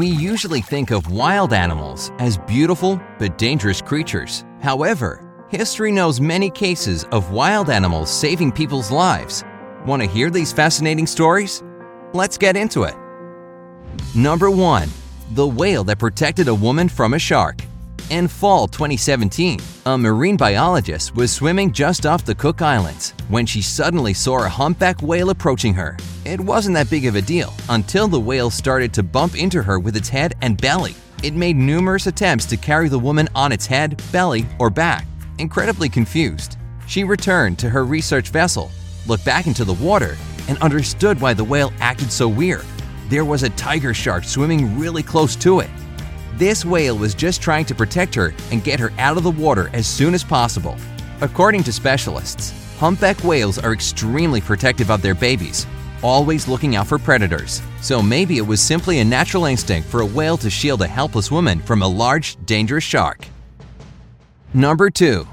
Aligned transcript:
We 0.00 0.08
usually 0.08 0.62
think 0.62 0.92
of 0.92 1.12
wild 1.12 1.52
animals 1.52 2.10
as 2.20 2.38
beautiful 2.38 2.98
but 3.18 3.36
dangerous 3.36 3.82
creatures. 3.82 4.46
However, 4.62 5.22
history 5.50 5.92
knows 5.92 6.22
many 6.22 6.48
cases 6.48 7.04
of 7.12 7.32
wild 7.32 7.68
animals 7.68 8.08
saving 8.08 8.52
people's 8.52 8.90
lives. 8.90 9.44
Want 9.84 10.00
to 10.00 10.08
hear 10.08 10.30
these 10.30 10.54
fascinating 10.54 11.06
stories? 11.06 11.62
Let's 12.14 12.38
get 12.38 12.56
into 12.56 12.84
it. 12.84 12.94
Number 14.14 14.50
1. 14.50 14.88
The 15.32 15.46
whale 15.46 15.84
that 15.84 15.98
protected 15.98 16.48
a 16.48 16.54
woman 16.54 16.88
from 16.88 17.12
a 17.12 17.18
shark. 17.18 17.60
In 18.08 18.26
fall 18.26 18.68
2017, 18.68 19.60
a 19.84 19.98
marine 19.98 20.38
biologist 20.38 21.14
was 21.14 21.30
swimming 21.30 21.72
just 21.72 22.06
off 22.06 22.24
the 22.24 22.34
Cook 22.34 22.62
Islands 22.62 23.12
when 23.28 23.44
she 23.44 23.60
suddenly 23.60 24.14
saw 24.14 24.46
a 24.46 24.48
humpback 24.48 25.02
whale 25.02 25.28
approaching 25.28 25.74
her. 25.74 25.98
It 26.30 26.38
wasn't 26.38 26.74
that 26.74 26.88
big 26.88 27.06
of 27.06 27.16
a 27.16 27.20
deal 27.20 27.52
until 27.70 28.06
the 28.06 28.20
whale 28.20 28.50
started 28.50 28.92
to 28.92 29.02
bump 29.02 29.34
into 29.36 29.64
her 29.64 29.80
with 29.80 29.96
its 29.96 30.08
head 30.08 30.36
and 30.42 30.56
belly. 30.56 30.94
It 31.24 31.34
made 31.34 31.56
numerous 31.56 32.06
attempts 32.06 32.46
to 32.46 32.56
carry 32.56 32.88
the 32.88 33.00
woman 33.00 33.28
on 33.34 33.50
its 33.50 33.66
head, 33.66 34.00
belly, 34.12 34.46
or 34.60 34.70
back. 34.70 35.08
Incredibly 35.38 35.88
confused, 35.88 36.56
she 36.86 37.02
returned 37.02 37.58
to 37.58 37.68
her 37.68 37.84
research 37.84 38.28
vessel, 38.28 38.70
looked 39.08 39.24
back 39.24 39.48
into 39.48 39.64
the 39.64 39.74
water, 39.74 40.16
and 40.46 40.56
understood 40.58 41.20
why 41.20 41.34
the 41.34 41.42
whale 41.42 41.72
acted 41.80 42.12
so 42.12 42.28
weird. 42.28 42.64
There 43.08 43.24
was 43.24 43.42
a 43.42 43.50
tiger 43.50 43.92
shark 43.92 44.22
swimming 44.22 44.78
really 44.78 45.02
close 45.02 45.34
to 45.34 45.58
it. 45.58 45.70
This 46.34 46.64
whale 46.64 46.96
was 46.96 47.12
just 47.12 47.42
trying 47.42 47.64
to 47.64 47.74
protect 47.74 48.14
her 48.14 48.32
and 48.52 48.62
get 48.62 48.78
her 48.78 48.92
out 48.98 49.16
of 49.16 49.24
the 49.24 49.32
water 49.32 49.68
as 49.72 49.88
soon 49.88 50.14
as 50.14 50.22
possible. 50.22 50.76
According 51.22 51.64
to 51.64 51.72
specialists, 51.72 52.54
humpback 52.78 53.24
whales 53.24 53.58
are 53.58 53.72
extremely 53.72 54.40
protective 54.40 54.92
of 54.92 55.02
their 55.02 55.16
babies, 55.16 55.66
always 56.02 56.48
looking 56.48 56.76
out 56.76 56.86
for 56.86 56.98
predators. 56.98 57.62
So 57.80 58.02
maybe 58.02 58.38
it 58.38 58.46
was 58.46 58.60
simply 58.60 58.98
a 58.98 59.04
natural 59.04 59.46
instinct 59.46 59.88
for 59.88 60.00
a 60.00 60.06
whale 60.06 60.36
to 60.38 60.50
shield 60.50 60.82
a 60.82 60.86
helpless 60.86 61.30
woman 61.30 61.60
from 61.60 61.82
a 61.82 61.88
large, 61.88 62.36
dangerous 62.46 62.84
shark. 62.84 63.26
Number 64.54 64.90
2. 64.90 65.26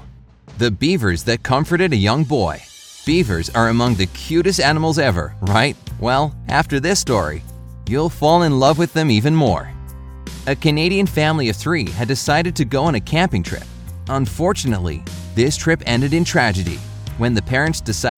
The 0.58 0.70
beavers 0.70 1.24
that 1.24 1.42
comforted 1.42 1.92
a 1.92 1.96
young 1.96 2.24
boy. 2.24 2.62
Beavers 3.06 3.50
are 3.50 3.68
among 3.68 3.94
the 3.94 4.06
cutest 4.06 4.60
animals 4.60 4.98
ever, 4.98 5.34
right? 5.42 5.76
Well, 5.98 6.34
after 6.48 6.80
this 6.80 7.00
story, 7.00 7.42
you'll 7.88 8.10
fall 8.10 8.42
in 8.42 8.58
love 8.58 8.78
with 8.78 8.92
them 8.92 9.10
even 9.10 9.34
more 9.34 9.72
a 10.48 10.56
Canadian 10.56 11.06
family 11.06 11.50
of 11.50 11.56
three 11.56 11.90
had 11.90 12.08
decided 12.08 12.56
to 12.56 12.64
go 12.64 12.82
on 12.84 12.94
a 12.94 13.00
camping 13.00 13.42
trip. 13.42 13.64
Unfortunately, 14.08 15.04
this 15.34 15.58
trip 15.58 15.82
ended 15.84 16.14
in 16.14 16.24
tragedy 16.24 16.78
when 17.18 17.34
the 17.34 17.42
parents 17.42 17.82
decided. 17.82 18.17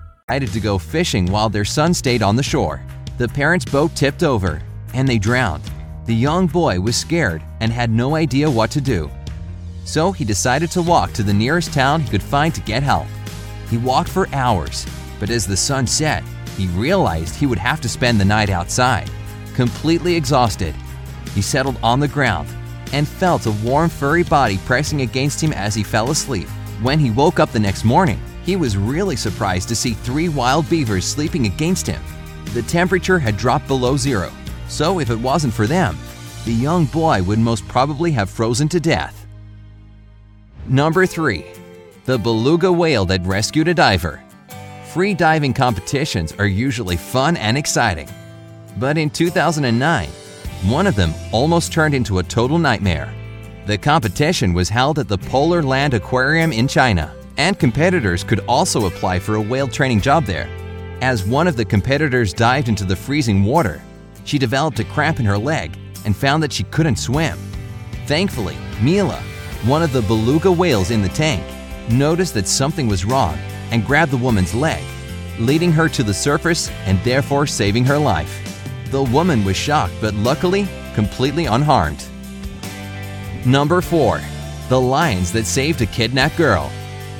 Decided 0.31 0.53
to 0.53 0.61
go 0.61 0.77
fishing 0.77 1.25
while 1.25 1.49
their 1.49 1.65
son 1.65 1.93
stayed 1.93 2.23
on 2.23 2.37
the 2.37 2.41
shore. 2.41 2.81
The 3.17 3.27
parents' 3.27 3.65
boat 3.65 3.93
tipped 3.97 4.23
over 4.23 4.61
and 4.93 5.05
they 5.05 5.19
drowned. 5.19 5.69
The 6.05 6.15
young 6.15 6.47
boy 6.47 6.79
was 6.79 6.95
scared 6.95 7.43
and 7.59 7.69
had 7.69 7.91
no 7.91 8.15
idea 8.15 8.49
what 8.49 8.71
to 8.71 8.79
do. 8.79 9.11
So 9.83 10.13
he 10.13 10.23
decided 10.23 10.71
to 10.71 10.81
walk 10.81 11.11
to 11.13 11.23
the 11.23 11.33
nearest 11.33 11.73
town 11.73 11.99
he 11.99 12.09
could 12.09 12.23
find 12.23 12.55
to 12.55 12.61
get 12.61 12.81
help. 12.81 13.07
He 13.69 13.77
walked 13.77 14.07
for 14.07 14.29
hours, 14.33 14.87
but 15.19 15.29
as 15.29 15.45
the 15.45 15.57
sun 15.57 15.85
set, 15.85 16.23
he 16.55 16.67
realized 16.67 17.35
he 17.35 17.45
would 17.45 17.59
have 17.59 17.81
to 17.81 17.89
spend 17.89 18.17
the 18.17 18.23
night 18.23 18.49
outside. 18.49 19.11
Completely 19.53 20.15
exhausted, 20.15 20.73
he 21.35 21.41
settled 21.41 21.77
on 21.83 21.99
the 21.99 22.07
ground 22.07 22.47
and 22.93 23.05
felt 23.05 23.47
a 23.47 23.57
warm, 23.65 23.89
furry 23.89 24.23
body 24.23 24.59
pressing 24.59 25.01
against 25.01 25.43
him 25.43 25.51
as 25.51 25.75
he 25.75 25.83
fell 25.83 26.09
asleep. 26.09 26.47
When 26.81 26.99
he 26.99 27.11
woke 27.11 27.41
up 27.41 27.51
the 27.51 27.59
next 27.59 27.83
morning, 27.83 28.21
he 28.45 28.55
was 28.55 28.77
really 28.77 29.15
surprised 29.15 29.67
to 29.69 29.75
see 29.75 29.93
three 29.93 30.29
wild 30.29 30.69
beavers 30.69 31.05
sleeping 31.05 31.45
against 31.45 31.87
him. 31.87 32.01
The 32.53 32.63
temperature 32.63 33.19
had 33.19 33.37
dropped 33.37 33.67
below 33.67 33.97
zero, 33.97 34.31
so 34.67 34.99
if 34.99 35.09
it 35.09 35.19
wasn't 35.19 35.53
for 35.53 35.67
them, 35.67 35.97
the 36.45 36.53
young 36.53 36.85
boy 36.85 37.21
would 37.23 37.39
most 37.39 37.67
probably 37.67 38.11
have 38.11 38.29
frozen 38.29 38.67
to 38.69 38.79
death. 38.79 39.27
Number 40.67 41.05
3. 41.05 41.45
The 42.05 42.17
beluga 42.17 42.71
whale 42.71 43.05
that 43.05 43.25
rescued 43.25 43.67
a 43.67 43.73
diver. 43.73 44.23
Free 44.91 45.13
diving 45.13 45.53
competitions 45.53 46.33
are 46.33 46.47
usually 46.47 46.97
fun 46.97 47.37
and 47.37 47.57
exciting. 47.57 48.09
But 48.77 48.97
in 48.97 49.09
2009, 49.09 50.09
one 50.65 50.87
of 50.87 50.95
them 50.95 51.13
almost 51.31 51.71
turned 51.71 51.93
into 51.93 52.19
a 52.19 52.23
total 52.23 52.57
nightmare. 52.57 53.13
The 53.67 53.77
competition 53.77 54.53
was 54.53 54.69
held 54.69 54.99
at 54.99 55.07
the 55.07 55.17
Polar 55.17 55.61
Land 55.61 55.93
Aquarium 55.93 56.51
in 56.51 56.67
China, 56.67 57.13
and 57.37 57.57
competitors 57.57 58.23
could 58.23 58.39
also 58.47 58.85
apply 58.85 59.19
for 59.19 59.35
a 59.35 59.41
whale 59.41 59.67
training 59.67 60.01
job 60.01 60.25
there. 60.25 60.49
As 61.01 61.25
one 61.25 61.47
of 61.47 61.55
the 61.55 61.65
competitors 61.65 62.33
dived 62.33 62.69
into 62.69 62.85
the 62.85 62.95
freezing 62.95 63.43
water, 63.43 63.81
she 64.23 64.37
developed 64.37 64.79
a 64.79 64.83
cramp 64.83 65.19
in 65.19 65.25
her 65.25 65.37
leg 65.37 65.77
and 66.05 66.15
found 66.15 66.43
that 66.43 66.53
she 66.53 66.63
couldn't 66.65 66.97
swim. 66.97 67.37
Thankfully, 68.05 68.57
Mila, 68.81 69.21
one 69.63 69.83
of 69.83 69.93
the 69.93 70.01
beluga 70.03 70.51
whales 70.51 70.91
in 70.91 71.01
the 71.01 71.09
tank, 71.09 71.43
noticed 71.89 72.33
that 72.33 72.47
something 72.47 72.87
was 72.87 73.05
wrong 73.05 73.37
and 73.71 73.85
grabbed 73.85 74.11
the 74.11 74.17
woman's 74.17 74.53
leg, 74.53 74.83
leading 75.39 75.71
her 75.71 75.89
to 75.89 76.03
the 76.03 76.13
surface 76.13 76.69
and 76.85 76.99
therefore 77.03 77.47
saving 77.47 77.85
her 77.85 77.97
life. 77.97 78.37
The 78.91 79.03
woman 79.03 79.43
was 79.45 79.55
shocked 79.55 79.93
but 80.01 80.13
luckily 80.15 80.67
completely 80.93 81.45
unharmed. 81.45 82.05
Number 83.45 83.81
4. 83.81 84.21
The 84.69 84.79
Lions 84.79 85.31
That 85.31 85.45
Saved 85.45 85.81
a 85.81 85.85
Kidnapped 85.85 86.37
Girl. 86.37 86.71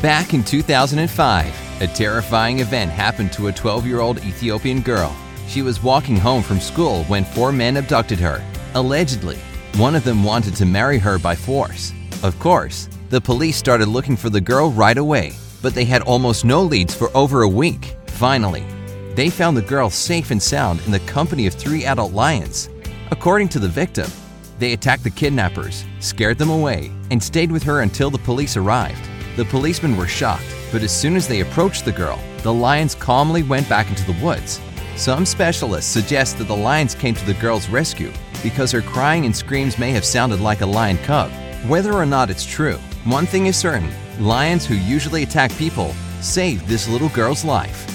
Back 0.01 0.34
in 0.34 0.44
2005, 0.44 1.81
a 1.81 1.85
terrifying 1.85 2.57
event 2.57 2.89
happened 2.89 3.31
to 3.34 3.50
a 3.50 3.51
12 3.51 3.85
year 3.85 4.00
old 4.00 4.17
Ethiopian 4.25 4.81
girl. 4.81 5.16
She 5.47 5.62
was 5.62 5.84
walking 5.84 6.17
home 6.17 6.41
from 6.41 6.59
school 6.59 7.03
when 7.03 7.23
four 7.23 7.51
men 7.51 7.78
abducted 7.78 8.19
her. 8.19 8.44
Allegedly, 8.73 9.38
one 9.75 9.94
of 9.94 10.03
them 10.03 10.23
wanted 10.23 10.56
to 10.56 10.66
marry 10.66 10.97
her 10.97 11.19
by 11.19 11.35
force. 11.35 11.94
Of 12.23 12.40
course, 12.40 12.90
the 13.11 13.22
police 13.22 13.57
started 13.57 13.90
looking 13.90 14.17
for 14.17 14.31
the 14.31 14.41
girl 14.41 14.72
right 14.72 14.97
away, 14.97 15.34
but 15.61 15.75
they 15.75 15.85
had 15.85 16.01
almost 16.01 16.45
no 16.45 16.63
leads 16.63 16.95
for 16.95 17.16
over 17.16 17.44
a 17.44 17.47
week. 17.47 17.95
Finally, 18.07 18.66
they 19.13 19.29
found 19.29 19.56
the 19.56 19.61
girl 19.61 19.91
safe 19.91 20.31
and 20.31 20.41
sound 20.41 20.81
in 20.88 20.91
the 20.91 21.00
company 21.01 21.45
of 21.45 21.53
three 21.53 21.85
adult 21.85 22.11
lions. 22.11 22.69
According 23.11 23.50
to 23.50 23.59
the 23.59 23.69
victim, 23.69 24.09
they 24.57 24.73
attacked 24.73 25.03
the 25.03 25.11
kidnappers, 25.11 25.85
scared 26.00 26.40
them 26.40 26.50
away, 26.50 26.91
and 27.11 27.22
stayed 27.22 27.51
with 27.51 27.61
her 27.61 27.81
until 27.81 28.09
the 28.09 28.17
police 28.17 28.57
arrived. 28.57 29.10
The 29.37 29.45
policemen 29.45 29.95
were 29.95 30.07
shocked, 30.07 30.55
but 30.71 30.83
as 30.83 30.95
soon 30.95 31.15
as 31.15 31.27
they 31.27 31.39
approached 31.39 31.85
the 31.85 31.91
girl, 31.91 32.19
the 32.43 32.53
lions 32.53 32.95
calmly 32.95 33.43
went 33.43 33.69
back 33.69 33.89
into 33.89 34.05
the 34.05 34.23
woods. 34.23 34.59
Some 34.97 35.25
specialists 35.25 35.89
suggest 35.89 36.37
that 36.37 36.47
the 36.47 36.55
lions 36.55 36.95
came 36.95 37.15
to 37.15 37.25
the 37.25 37.35
girl's 37.35 37.69
rescue 37.69 38.11
because 38.43 38.71
her 38.71 38.81
crying 38.81 39.25
and 39.25 39.35
screams 39.35 39.77
may 39.77 39.91
have 39.91 40.03
sounded 40.03 40.41
like 40.41 40.61
a 40.61 40.65
lion 40.65 40.97
cub. 40.99 41.31
Whether 41.67 41.93
or 41.93 42.05
not 42.05 42.29
it's 42.29 42.45
true, 42.45 42.77
one 43.05 43.25
thing 43.25 43.45
is 43.45 43.55
certain 43.55 43.89
lions 44.19 44.65
who 44.65 44.75
usually 44.75 45.23
attack 45.23 45.51
people 45.57 45.93
saved 46.19 46.67
this 46.67 46.89
little 46.89 47.09
girl's 47.09 47.45
life. 47.45 47.87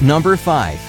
Number 0.00 0.36
5. 0.36 0.80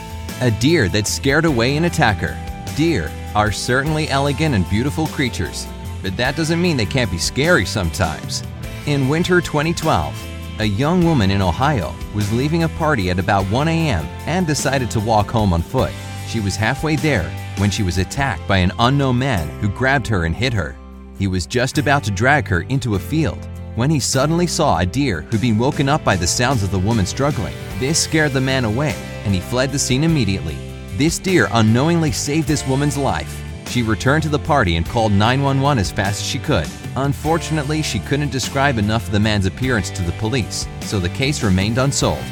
A 0.42 0.52
deer 0.52 0.88
that 0.90 1.08
scared 1.08 1.46
away 1.46 1.76
an 1.76 1.86
attacker. 1.86 2.38
Deer 2.76 3.12
are 3.36 3.52
certainly 3.52 4.10
elegant 4.10 4.54
and 4.54 4.70
beautiful 4.70 5.08
creatures, 5.08 5.68
but 6.02 6.16
that 6.18 6.36
doesn't 6.36 6.62
mean 6.62 6.78
they 6.78 6.86
can't 6.86 7.12
be 7.12 7.18
scary 7.18 7.66
sometimes. 7.66 8.44
In 8.86 9.08
winter 9.08 9.40
2012, 9.40 10.60
a 10.60 10.66
young 10.66 11.06
woman 11.06 11.32
in 11.32 11.42
Ohio 11.42 11.96
was 12.14 12.34
leaving 12.34 12.64
a 12.64 12.70
party 12.70 13.10
at 13.10 13.18
about 13.18 13.46
1 13.46 13.70
a.m. 13.70 14.04
and 14.26 14.46
decided 14.46 14.92
to 14.92 15.00
walk 15.00 15.32
home 15.32 15.54
on 15.54 15.62
foot. 15.62 15.94
She 16.28 16.42
was 16.42 16.58
halfway 16.58 16.98
there 16.98 17.30
when 17.60 17.72
she 17.72 17.82
was 17.82 17.98
attacked 17.98 18.46
by 18.46 18.58
an 18.58 18.74
unknown 18.80 19.18
man 19.20 19.48
who 19.62 19.70
grabbed 19.70 20.06
her 20.08 20.26
and 20.26 20.36
hit 20.36 20.52
her. 20.52 20.76
He 21.18 21.28
was 21.28 21.46
just 21.46 21.78
about 21.78 22.04
to 22.04 22.12
drag 22.12 22.46
her 22.50 22.64
into 22.64 22.96
a 22.96 23.00
field 23.00 23.48
when 23.76 23.90
he 23.90 24.02
suddenly 24.02 24.48
saw 24.48 24.80
a 24.80 24.86
deer 24.86 25.22
who'd 25.22 25.40
been 25.40 25.58
woken 25.58 25.88
up 25.88 26.04
by 26.04 26.18
the 26.18 26.28
sounds 26.28 26.62
of 26.62 26.70
the 26.70 26.78
woman 26.78 27.06
struggling. 27.06 27.56
This 27.80 28.04
scared 28.04 28.34
the 28.34 28.42
man 28.42 28.66
away, 28.66 28.96
and 29.24 29.34
he 29.34 29.40
fled 29.40 29.72
the 29.72 29.80
scene 29.80 30.04
immediately. 30.04 30.58
This 30.98 31.20
deer 31.20 31.48
unknowingly 31.54 32.12
saved 32.12 32.50
this 32.50 32.68
woman's 32.68 32.98
life. 32.98 33.43
She 33.68 33.82
returned 33.82 34.24
to 34.24 34.30
the 34.30 34.40
party 34.40 34.76
and 34.76 34.86
called 34.86 35.12
911 35.12 35.80
as 35.80 35.92
fast 35.92 36.22
as 36.22 36.28
she 36.28 36.40
could. 36.40 36.68
Unfortunately, 36.96 37.82
she 37.82 38.00
couldn't 38.00 38.32
describe 38.32 38.78
enough 38.78 39.08
of 39.08 39.12
the 39.12 39.20
man's 39.20 39.46
appearance 39.46 39.90
to 39.92 40.04
the 40.04 40.12
police, 40.14 40.68
so 40.82 41.00
the 41.00 41.10
case 41.10 41.44
remained 41.44 41.78
unsolved. 41.78 42.24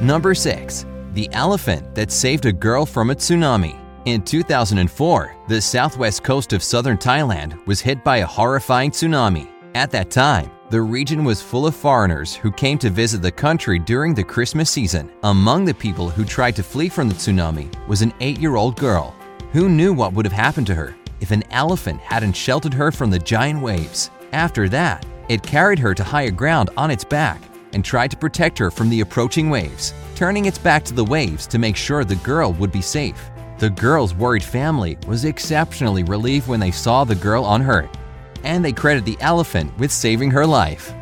Number 0.00 0.34
6. 0.34 0.86
The 1.12 1.28
elephant 1.32 1.94
that 1.94 2.10
saved 2.10 2.46
a 2.46 2.52
girl 2.52 2.84
from 2.84 3.10
a 3.10 3.14
tsunami. 3.14 3.78
In 4.06 4.22
2004, 4.22 5.36
the 5.48 5.60
southwest 5.60 6.22
coast 6.24 6.52
of 6.52 6.62
southern 6.62 6.98
Thailand 6.98 7.64
was 7.66 7.80
hit 7.80 8.02
by 8.02 8.18
a 8.18 8.26
horrifying 8.26 8.90
tsunami. 8.90 9.48
At 9.74 9.90
that 9.92 10.10
time, 10.10 10.50
the 10.70 10.82
region 10.82 11.24
was 11.24 11.40
full 11.40 11.66
of 11.66 11.76
foreigners 11.76 12.34
who 12.34 12.50
came 12.50 12.78
to 12.78 12.90
visit 12.90 13.22
the 13.22 13.30
country 13.30 13.78
during 13.78 14.14
the 14.14 14.24
Christmas 14.24 14.70
season. 14.70 15.10
Among 15.22 15.64
the 15.64 15.72
people 15.72 16.10
who 16.10 16.24
tried 16.24 16.56
to 16.56 16.62
flee 16.62 16.88
from 16.88 17.08
the 17.08 17.14
tsunami 17.14 17.72
was 17.86 18.02
an 18.02 18.12
eight 18.20 18.38
year 18.38 18.56
old 18.56 18.76
girl. 18.76 19.14
Who 19.54 19.68
knew 19.68 19.92
what 19.92 20.14
would 20.14 20.26
have 20.26 20.32
happened 20.32 20.66
to 20.66 20.74
her 20.74 20.96
if 21.20 21.30
an 21.30 21.44
elephant 21.52 22.00
hadn't 22.00 22.32
sheltered 22.32 22.74
her 22.74 22.90
from 22.90 23.08
the 23.08 23.20
giant 23.20 23.62
waves? 23.62 24.10
After 24.32 24.68
that, 24.70 25.06
it 25.28 25.44
carried 25.44 25.78
her 25.78 25.94
to 25.94 26.02
higher 26.02 26.32
ground 26.32 26.70
on 26.76 26.90
its 26.90 27.04
back 27.04 27.40
and 27.72 27.84
tried 27.84 28.10
to 28.10 28.16
protect 28.16 28.58
her 28.58 28.68
from 28.68 28.90
the 28.90 29.02
approaching 29.02 29.50
waves, 29.50 29.94
turning 30.16 30.46
its 30.46 30.58
back 30.58 30.82
to 30.86 30.92
the 30.92 31.04
waves 31.04 31.46
to 31.46 31.60
make 31.60 31.76
sure 31.76 32.02
the 32.02 32.16
girl 32.16 32.52
would 32.54 32.72
be 32.72 32.82
safe. 32.82 33.30
The 33.58 33.70
girl's 33.70 34.12
worried 34.12 34.42
family 34.42 34.98
was 35.06 35.24
exceptionally 35.24 36.02
relieved 36.02 36.48
when 36.48 36.58
they 36.58 36.72
saw 36.72 37.04
the 37.04 37.14
girl 37.14 37.54
unhurt, 37.54 37.96
and 38.42 38.64
they 38.64 38.72
credit 38.72 39.04
the 39.04 39.18
elephant 39.20 39.78
with 39.78 39.92
saving 39.92 40.32
her 40.32 40.44
life. 40.44 40.92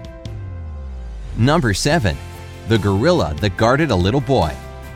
Number 1.39 1.73
7. 1.73 2.15
The 2.69 2.79
gorilla 2.79 3.33
that 3.41 3.57
guarded 3.57 3.91
a 3.91 3.97
little 3.97 4.21
boy. 4.21 4.55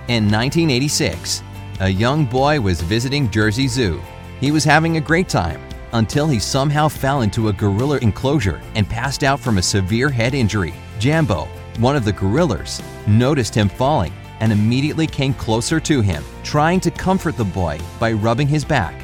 In 0.08 0.24
1986, 0.30 1.42
a 1.80 1.88
young 1.88 2.24
boy 2.24 2.58
was 2.58 2.80
visiting 2.80 3.30
Jersey 3.30 3.68
Zoo. 3.68 4.00
He 4.40 4.50
was 4.50 4.64
having 4.64 4.96
a 4.96 5.00
great 5.00 5.28
time 5.28 5.60
until 5.92 6.26
he 6.26 6.38
somehow 6.38 6.88
fell 6.88 7.20
into 7.20 7.48
a 7.48 7.52
gorilla 7.52 7.98
enclosure 7.98 8.62
and 8.74 8.88
passed 8.88 9.22
out 9.22 9.40
from 9.40 9.58
a 9.58 9.62
severe 9.62 10.08
head 10.08 10.34
injury. 10.34 10.74
Jambo, 10.98 11.46
one 11.78 11.94
of 11.94 12.04
the 12.04 12.12
gorillas, 12.12 12.82
noticed 13.06 13.54
him 13.54 13.68
falling 13.68 14.12
and 14.40 14.52
immediately 14.52 15.06
came 15.06 15.34
closer 15.34 15.78
to 15.80 16.00
him, 16.00 16.24
trying 16.42 16.80
to 16.80 16.90
comfort 16.90 17.36
the 17.36 17.44
boy 17.44 17.78
by 17.98 18.12
rubbing 18.12 18.48
his 18.48 18.64
back. 18.64 18.94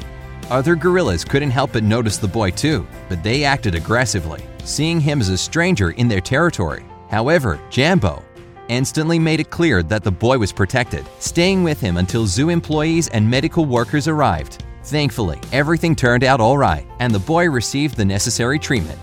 Other 0.49 0.75
gorillas 0.75 1.23
couldn't 1.23 1.51
help 1.51 1.73
but 1.73 1.83
notice 1.83 2.17
the 2.17 2.27
boy 2.27 2.51
too, 2.51 2.87
but 3.07 3.23
they 3.23 3.43
acted 3.43 3.75
aggressively, 3.75 4.43
seeing 4.63 4.99
him 4.99 5.21
as 5.21 5.29
a 5.29 5.37
stranger 5.37 5.91
in 5.91 6.07
their 6.07 6.21
territory. 6.21 6.85
However, 7.09 7.59
Jambo 7.69 8.23
instantly 8.67 9.19
made 9.19 9.39
it 9.39 9.49
clear 9.49 9.83
that 9.83 10.03
the 10.03 10.11
boy 10.11 10.37
was 10.37 10.51
protected, 10.51 11.05
staying 11.19 11.63
with 11.63 11.79
him 11.79 11.97
until 11.97 12.25
zoo 12.25 12.49
employees 12.49 13.07
and 13.09 13.29
medical 13.29 13.65
workers 13.65 14.07
arrived. 14.07 14.63
Thankfully, 14.83 15.39
everything 15.51 15.95
turned 15.95 16.23
out 16.23 16.41
all 16.41 16.57
right, 16.57 16.85
and 16.99 17.13
the 17.13 17.19
boy 17.19 17.49
received 17.49 17.95
the 17.95 18.05
necessary 18.05 18.59
treatment. 18.59 18.99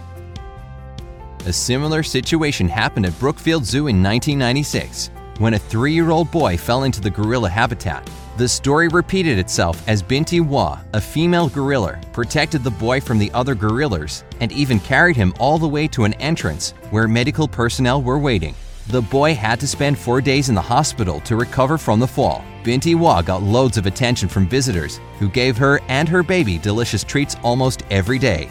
A 1.46 1.52
similar 1.52 2.02
situation 2.02 2.68
happened 2.68 3.06
at 3.06 3.18
Brookfield 3.18 3.64
Zoo 3.64 3.86
in 3.86 4.02
1996 4.02 5.10
when 5.38 5.54
a 5.54 5.58
three 5.58 5.94
year 5.94 6.10
old 6.10 6.30
boy 6.30 6.56
fell 6.56 6.84
into 6.84 7.00
the 7.00 7.08
gorilla 7.10 7.48
habitat. 7.48 8.08
The 8.36 8.48
story 8.48 8.88
repeated 8.88 9.38
itself 9.38 9.86
as 9.88 10.02
Binti 10.02 10.40
Wa, 10.40 10.80
a 10.92 11.00
female 11.00 11.48
gorilla, 11.48 12.00
protected 12.12 12.62
the 12.62 12.70
boy 12.70 13.00
from 13.00 13.18
the 13.18 13.30
other 13.32 13.54
gorillas 13.54 14.24
and 14.40 14.52
even 14.52 14.78
carried 14.80 15.16
him 15.16 15.34
all 15.38 15.58
the 15.58 15.68
way 15.68 15.88
to 15.88 16.04
an 16.04 16.12
entrance 16.14 16.72
where 16.90 17.08
medical 17.08 17.48
personnel 17.48 18.02
were 18.02 18.18
waiting. 18.18 18.54
The 18.88 19.02
boy 19.02 19.34
had 19.34 19.60
to 19.60 19.68
spend 19.68 19.98
four 19.98 20.20
days 20.20 20.48
in 20.48 20.54
the 20.54 20.60
hospital 20.60 21.20
to 21.20 21.36
recover 21.36 21.78
from 21.78 22.00
the 22.00 22.06
fall. 22.06 22.44
Binti 22.64 22.94
Wa 22.94 23.22
got 23.22 23.42
loads 23.42 23.76
of 23.76 23.86
attention 23.86 24.28
from 24.28 24.48
visitors 24.48 25.00
who 25.18 25.28
gave 25.28 25.56
her 25.58 25.80
and 25.88 26.08
her 26.08 26.22
baby 26.22 26.58
delicious 26.58 27.04
treats 27.04 27.36
almost 27.42 27.82
every 27.90 28.18
day. 28.18 28.48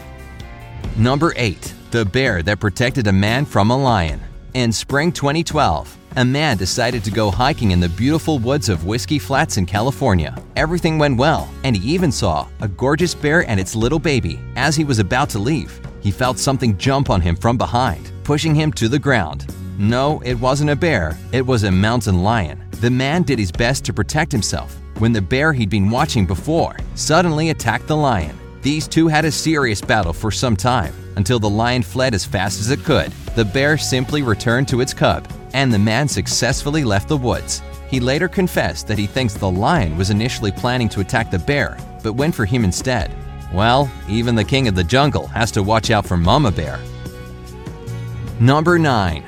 Number 0.96 1.32
8. 1.36 1.74
The 1.90 2.04
bear 2.04 2.42
that 2.42 2.60
protected 2.60 3.06
a 3.06 3.12
man 3.12 3.44
from 3.44 3.70
a 3.70 3.76
lion. 3.76 4.20
In 4.54 4.72
spring 4.72 5.12
2012, 5.12 5.96
a 6.16 6.24
man 6.24 6.56
decided 6.56 7.04
to 7.04 7.10
go 7.10 7.30
hiking 7.30 7.70
in 7.70 7.78
the 7.78 7.88
beautiful 7.88 8.38
woods 8.38 8.68
of 8.68 8.84
Whiskey 8.84 9.18
Flats 9.18 9.58
in 9.58 9.66
California. 9.66 10.36
Everything 10.56 10.98
went 10.98 11.18
well, 11.18 11.48
and 11.62 11.76
he 11.76 11.94
even 11.94 12.10
saw 12.10 12.48
a 12.60 12.66
gorgeous 12.66 13.14
bear 13.14 13.48
and 13.48 13.60
its 13.60 13.76
little 13.76 13.98
baby. 13.98 14.40
As 14.56 14.74
he 14.74 14.84
was 14.84 14.98
about 14.98 15.28
to 15.30 15.38
leave, 15.38 15.80
he 16.00 16.10
felt 16.10 16.38
something 16.38 16.76
jump 16.78 17.10
on 17.10 17.20
him 17.20 17.36
from 17.36 17.56
behind, 17.56 18.10
pushing 18.24 18.54
him 18.54 18.72
to 18.72 18.88
the 18.88 18.98
ground. 18.98 19.46
No, 19.80 20.20
it 20.26 20.34
wasn't 20.34 20.68
a 20.68 20.76
bear, 20.76 21.16
it 21.32 21.40
was 21.40 21.64
a 21.64 21.72
mountain 21.72 22.22
lion. 22.22 22.62
The 22.82 22.90
man 22.90 23.22
did 23.22 23.38
his 23.38 23.50
best 23.50 23.82
to 23.86 23.94
protect 23.94 24.30
himself 24.30 24.76
when 24.98 25.10
the 25.10 25.22
bear 25.22 25.54
he'd 25.54 25.70
been 25.70 25.88
watching 25.88 26.26
before 26.26 26.76
suddenly 26.94 27.48
attacked 27.48 27.86
the 27.86 27.96
lion. 27.96 28.38
These 28.60 28.86
two 28.86 29.08
had 29.08 29.24
a 29.24 29.32
serious 29.32 29.80
battle 29.80 30.12
for 30.12 30.30
some 30.30 30.54
time 30.54 30.92
until 31.16 31.38
the 31.38 31.48
lion 31.48 31.82
fled 31.82 32.12
as 32.12 32.26
fast 32.26 32.60
as 32.60 32.70
it 32.70 32.84
could. 32.84 33.10
The 33.34 33.46
bear 33.46 33.78
simply 33.78 34.20
returned 34.20 34.68
to 34.68 34.82
its 34.82 34.92
cub 34.92 35.26
and 35.54 35.72
the 35.72 35.78
man 35.78 36.08
successfully 36.08 36.84
left 36.84 37.08
the 37.08 37.16
woods. 37.16 37.62
He 37.88 38.00
later 38.00 38.28
confessed 38.28 38.86
that 38.86 38.98
he 38.98 39.06
thinks 39.06 39.32
the 39.32 39.50
lion 39.50 39.96
was 39.96 40.10
initially 40.10 40.52
planning 40.52 40.90
to 40.90 41.00
attack 41.00 41.30
the 41.30 41.38
bear, 41.38 41.78
but 42.02 42.12
went 42.12 42.34
for 42.34 42.44
him 42.44 42.64
instead. 42.64 43.16
Well, 43.50 43.90
even 44.10 44.34
the 44.34 44.44
king 44.44 44.68
of 44.68 44.74
the 44.74 44.84
jungle 44.84 45.26
has 45.28 45.50
to 45.52 45.62
watch 45.62 45.90
out 45.90 46.04
for 46.04 46.18
Mama 46.18 46.50
Bear. 46.50 46.78
Number 48.40 48.78
9. 48.78 49.24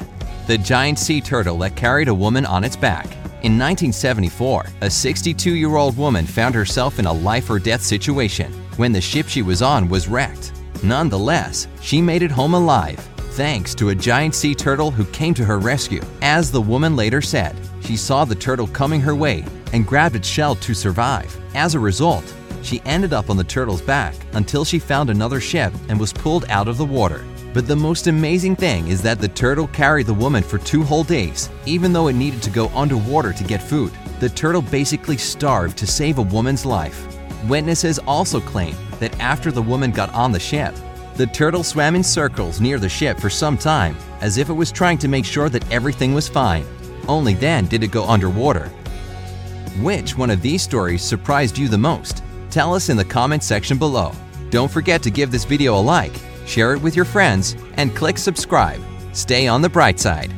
The 0.47 0.59
giant 0.59 0.99
sea 0.99 1.21
turtle 1.21 1.59
that 1.59 1.77
carried 1.77 2.09
a 2.09 2.15
woman 2.15 2.45
on 2.47 2.65
its 2.65 2.77
back. 2.77 3.07
In 3.43 3.59
1974, 3.59 4.67
a 4.81 4.91
62 4.91 5.55
year 5.55 5.77
old 5.77 5.97
woman 5.97 6.27
found 6.27 6.55
herself 6.55 6.99
in 6.99 7.07
a 7.07 7.13
life 7.13 7.49
or 7.51 7.59
death 7.59 7.83
situation 7.83 8.53
when 8.77 8.93
the 8.93 9.01
ship 9.01 9.29
she 9.29 9.43
was 9.43 9.63
on 9.63 9.89
was 9.89 10.09
wrecked. 10.09 10.53
Nonetheless, 10.83 11.69
she 11.81 12.03
made 12.03 12.23
it 12.23 12.31
home 12.31 12.55
alive 12.55 12.99
thanks 13.33 13.75
to 13.75 13.89
a 13.89 13.95
giant 13.95 14.35
sea 14.35 14.55
turtle 14.55 14.91
who 14.91 15.07
came 15.07 15.33
to 15.33 15.45
her 15.45 15.59
rescue. 15.59 16.03
As 16.21 16.51
the 16.51 16.61
woman 16.61 16.97
later 16.97 17.23
said, 17.23 17.57
she 17.81 17.97
saw 17.97 18.27
the 18.27 18.35
turtle 18.35 18.67
coming 18.67 19.01
her 19.01 19.15
way 19.15 19.45
and 19.73 19.87
grabbed 19.87 20.17
its 20.17 20.29
shell 20.29 20.55
to 20.57 20.75
survive. 20.75 21.35
As 21.55 21.75
a 21.75 21.81
result, 21.81 22.25
she 22.63 22.83
ended 22.85 23.15
up 23.15 23.31
on 23.31 23.39
the 23.39 23.45
turtle's 23.45 23.81
back 23.81 24.15
until 24.35 24.67
she 24.67 24.79
found 24.79 25.09
another 25.09 25.41
ship 25.41 25.73
and 25.89 25.99
was 25.99 26.13
pulled 26.13 26.45
out 26.51 26.69
of 26.69 26.77
the 26.77 26.85
water. 26.85 27.25
But 27.53 27.67
the 27.67 27.77
most 27.77 28.07
amazing 28.07 28.57
thing 28.57 28.89
is 28.89 29.03
that 29.03 29.19
the 29.19 29.29
turtle 29.29 29.67
carried 29.69 30.07
the 30.07 30.15
woman 30.15 30.43
for 30.43 30.57
two 30.59 30.83
whole 30.83 31.05
days, 31.05 31.51
even 31.67 31.93
though 31.93 32.09
it 32.09 32.15
needed 32.15 32.43
to 32.45 32.51
go 32.51 32.69
underwater 32.69 33.33
to 33.35 33.45
get 33.45 33.63
food. 33.63 33.93
The 34.21 34.31
turtle 34.31 34.63
basically 34.63 35.19
starved 35.19 35.77
to 35.79 35.87
save 35.87 36.19
a 36.19 36.23
woman's 36.23 36.65
life. 36.65 37.07
Witnesses 37.49 37.99
also 38.07 38.41
claim 38.41 38.75
that 39.01 39.19
after 39.21 39.51
the 39.51 39.61
woman 39.61 39.91
got 39.91 40.13
on 40.15 40.33
the 40.33 40.41
ship, 40.41 40.75
the 41.17 41.27
turtle 41.27 41.63
swam 41.63 41.95
in 41.95 42.03
circles 42.03 42.61
near 42.61 42.79
the 42.79 42.89
ship 42.89 43.21
for 43.21 43.29
some 43.29 43.59
time, 43.59 43.97
as 44.23 44.39
if 44.39 44.49
it 44.49 44.55
was 44.55 44.73
trying 44.73 44.97
to 44.99 45.09
make 45.09 45.27
sure 45.27 45.51
that 45.51 45.71
everything 45.71 46.15
was 46.15 46.29
fine. 46.29 46.65
Only 47.07 47.35
then 47.35 47.67
did 47.67 47.83
it 47.83 47.91
go 47.91 48.07
underwater. 48.07 48.69
Which 49.83 50.17
one 50.17 50.31
of 50.31 50.41
these 50.41 50.63
stories 50.63 51.03
surprised 51.03 51.59
you 51.59 51.69
the 51.69 51.77
most? 51.77 52.23
Tell 52.51 52.75
us 52.75 52.89
in 52.89 52.97
the 52.97 53.05
comment 53.05 53.43
section 53.43 53.77
below. 53.77 54.13
Don't 54.49 54.71
forget 54.71 55.03
to 55.03 55.11
give 55.11 55.31
this 55.31 55.45
video 55.45 55.75
a 55.75 55.81
like, 55.81 56.15
share 56.47 56.75
it 56.75 56.83
with 56.83 56.97
your 56.97 57.05
friends, 57.05 57.57
and 57.75 57.95
click 57.95 58.19
subscribe. 58.19 58.81
Stay 59.13 59.47
on 59.47 59.63
the 59.63 59.69
bright 59.69 60.01
side. 60.01 60.33